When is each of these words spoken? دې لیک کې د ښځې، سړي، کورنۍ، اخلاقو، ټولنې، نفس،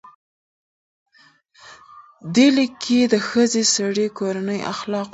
دې 2.35 2.47
لیک 2.55 2.71
کې 2.83 2.99
د 3.13 3.15
ښځې، 3.27 3.63
سړي، 3.75 4.07
کورنۍ، 4.17 4.59
اخلاقو، 4.73 4.89
ټولنې، 4.89 5.07
نفس، 5.07 5.09